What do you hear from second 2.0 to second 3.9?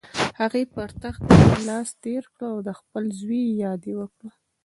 تېر کړ او د خپل زوی یاد